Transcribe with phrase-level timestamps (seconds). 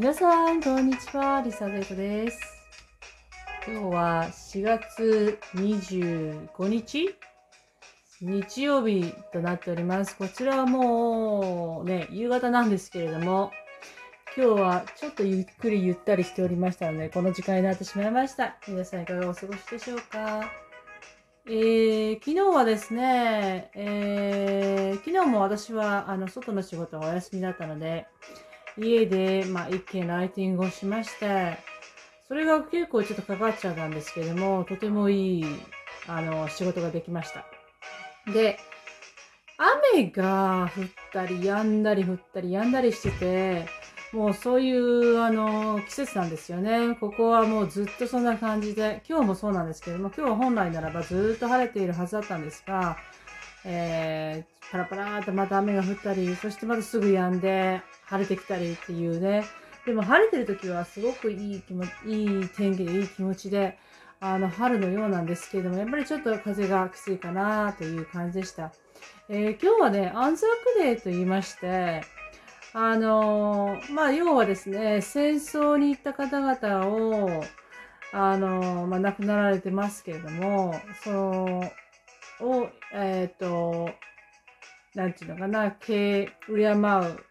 [0.00, 1.42] 皆さん、こんにちは。
[1.44, 2.40] リサゼイコです。
[3.68, 7.14] 今日は4月25日
[8.22, 10.16] 日曜日となっております。
[10.16, 13.52] こちらはもうね、夕方なんですけれども、
[14.34, 18.56] 今日はちょっとゆっくりゆったりしておりましたので、この時間になってしまいました。
[18.66, 20.50] 皆さんいかがお過ごしでしょうか？
[21.44, 28.06] えー、昨日はですね、えー、昨日も私はあの外の仕事はお休みだったので、
[28.78, 31.58] 家で、まあ、一件ライティングをしまして、
[32.28, 35.44] それが結構ちょっとかかっちゃったんですけども、とてもいい、
[36.06, 37.44] あの、仕事ができました。
[38.32, 38.58] で、
[39.92, 43.66] 雨が降ったり、止んだり降ったり、止んだりしてて、
[44.12, 46.96] もうそういう、あの、季節なんですよね。
[46.98, 52.96] ここはもうずっとそんな感じで、今日もそうなんですけども、今日は本来ならばずっと晴れているはずだったんですが、
[53.64, 59.44] えー、パラパラーとまた雨が降ったり、そしてまたすぐ止んで、晴れてきたりっていうね。
[59.86, 63.78] でも晴れてる時はすごくいい気持ち、いい天気でいい気持ちで、
[64.20, 68.72] あの、春のようなんですけれども、やっぱりちょっと風がきついかなという感じでした。
[69.28, 72.02] えー、今日はね、アンザークデーと言いまして、
[72.72, 77.42] あのー、まあ、要はですね、戦争に行った方々を、
[78.12, 81.72] あのー、まあ、亡くなられてますけれども、その、
[82.42, 83.90] を、えっ、ー、と、
[84.94, 87.24] なんていうのかな、敬、敬う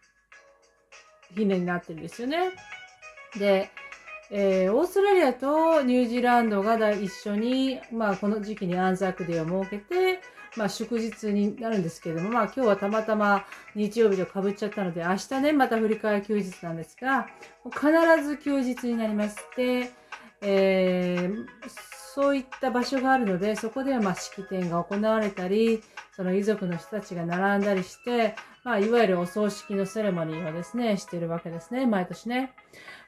[1.36, 2.50] 日になってるんですよね。
[3.38, 3.70] で、
[4.30, 10.20] えー、オーストラリアとニュージーランドが一緒に、まあ、この時期にアンザークデーを設けて、
[10.56, 17.28] まあ、祝日になるんですけれども、まあ、今日はたまたま日曜日と被っちゃったので、明日ね、また振り替え休日なんですが、
[17.72, 19.90] 必ず休日になりまして、
[20.42, 21.46] えー、
[22.14, 25.82] そういった場所があるので、そこではま式典が行われたり、
[26.16, 32.52] その遺族の人たちが並んだりして、まあ、いわゆるお葬式のセレモニーをですね、してるわけですね、毎年ね。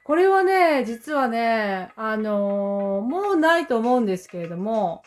[0.04, 5.02] これはね、実はね、あのー、もうないと思うんですけれども、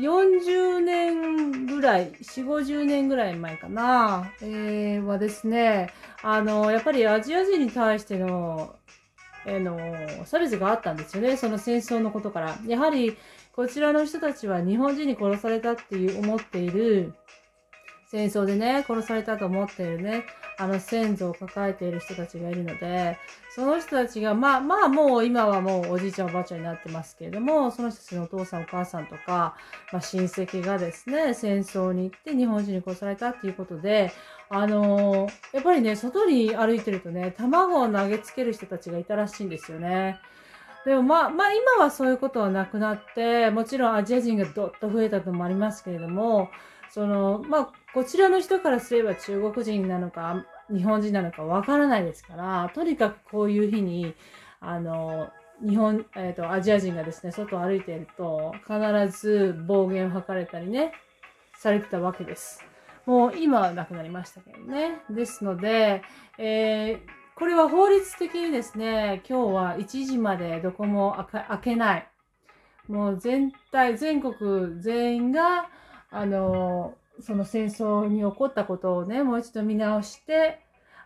[0.00, 5.90] 40年ぐらい、4、50年ぐらい前かな、えー、はですね、
[6.22, 8.76] あのー、やっぱりアジア人に対しての、
[9.46, 9.78] え、の、
[10.26, 12.58] 差別があったんですよね、その戦争のことから。
[12.66, 13.16] やはり、
[13.52, 17.14] こちらの人たちは日本人に殺されたっていう思っている、
[18.10, 20.24] 戦争でね、殺されたと思っているね、
[20.58, 23.18] あの先祖を抱えている人たちがいるので、
[23.54, 29.56] その人たちが、まあまあもう今はもうおじいちゃんおばあちゃんになってますけれども、その人たちのお父さんお母さんとか、
[29.92, 34.12] まあ親戚がですね、戦争に行って日本人に殺されたっていうことで、
[34.48, 40.20] あのー、やっぱりね、外に歩いてるとね、卵を投げつける人たちがいたらしいんですよね。
[40.86, 46.48] でもまあ、まあ今はそういうことはなくなって、もちろんアジア人がどっと増えたのもありますけれども、
[46.90, 54.14] その、まあ、こちらの人からすれば中国人なのか、日本人なのかわからないですから、とにかくこういう日に、
[54.60, 55.28] あの、
[55.66, 60.92] 日本、えっ、ー、と、アジア人がですね、外を歩いていると、必ず暴言を吐かれたりね、
[61.58, 62.62] されてたわけです。
[63.06, 65.00] もう今はなくなりましたけどね。
[65.08, 66.02] ですので、
[66.38, 66.98] えー、
[67.36, 72.08] これは法律的にですね、今日は1時までどこも開けない。
[72.88, 75.68] もう全体、全国全員が、
[76.16, 80.60] あの、その戦争に起こったことをね、もう一度見直して、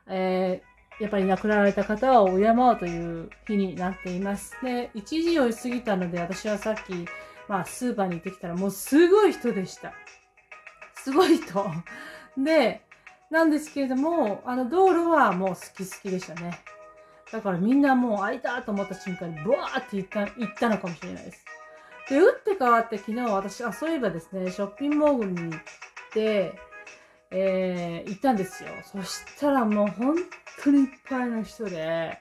[0.06, 4.56] えー、やっぱり亡くなられた方を敬うという日になっています。
[4.62, 7.06] で、1時を過ぎたので、私はさっき、
[7.48, 9.92] まあ、スーパーに行ってきたら、もうすごい人でした。
[10.94, 11.66] すごい人。
[12.38, 12.82] で、
[13.30, 16.60] なんですけれども、あの、道路はもう好き好きでしたね。
[17.32, 21.44] だからみんなもう開いたと思った瞬間に、ブワーって行った、行ったのかもしれないです。
[22.10, 25.60] で、打って変わって昨日私、あ、そういえばですね、ショッピングモールに行っ
[26.12, 26.52] て、
[27.30, 28.70] えー、行ったんですよ。
[28.84, 30.16] そしたらもう本
[30.64, 32.18] 当にいっぱいの人で、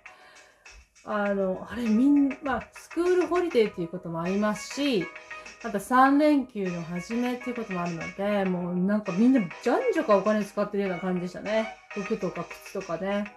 [1.06, 5.06] あの、あれみんな、まあ、スクールホリデーっていうこともありますし、
[5.64, 11.76] あと3連休の初めっていうこともあるので、もうなんかみんなじゃんじゃかお金使ってるような感じでしたね。
[11.90, 13.34] 服とか靴とかね。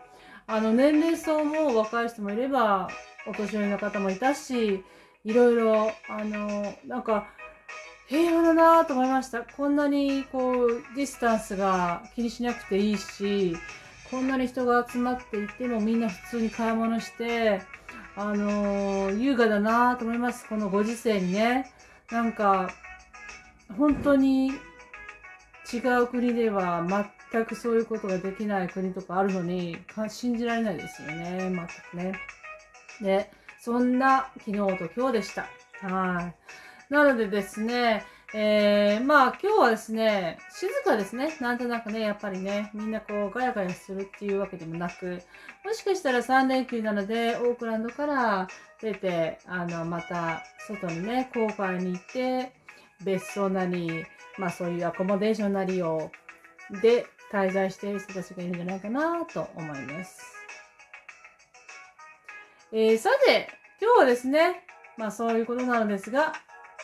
[0.46, 2.88] あの、年齢層も若い人もいれば、
[3.26, 4.84] お年寄りの方もいたし、
[5.24, 7.28] いろいろ、あの、なんか、
[8.08, 9.42] 平和だなと思いました。
[9.42, 13.56] こんなに、こう、ディスタンスが気にしなくていいし、
[14.10, 17.62] こんなに人が集まっていてもみんな普通に買い物して、
[18.14, 20.46] あの優雅だなと思います。
[20.48, 21.72] このご時世にね。
[22.10, 22.70] なんか、
[23.78, 24.48] 本当に
[25.72, 26.86] 違う国では
[27.32, 29.78] 全くそういうことができない国とかあるのに、
[30.08, 31.38] 信じられないですよね。
[31.38, 32.20] 全くね。
[33.00, 33.30] で、
[33.64, 35.43] そんな昨日と今日でした。
[35.87, 36.35] は
[36.91, 36.93] い。
[36.93, 38.03] なのでですね、
[38.35, 41.37] えー、まあ今日はですね、静かですね。
[41.41, 45.23] なんとなくね、やっぱりね、みんなこうガヤガヤするっていうわけでもなく、
[45.64, 48.49] もしかしたら3連休なので、オークランドから
[48.81, 52.53] 出て、あの、また外にね、郊外に行って、
[53.05, 54.05] 別荘なり、
[54.38, 56.11] まあそういうアコモデーションなりを、
[56.82, 60.42] で滞在している人たちがいるんじゃないかなと思います。
[62.74, 63.48] えー、さて、
[63.82, 64.64] 今日はですね、
[64.96, 66.32] まあそういうことなのですが、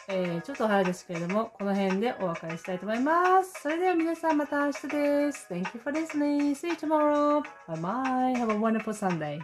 [0.06, 3.62] えー、ちょっと早いですけれども、この辺でお別れしたいと思います。
[3.62, 5.48] それでは皆さんまた明日です。
[5.50, 6.54] Thank you for listening.
[6.54, 7.42] See you tomorrow.
[7.66, 8.38] Bye bye.
[8.38, 9.40] Have a wonderful Sunday.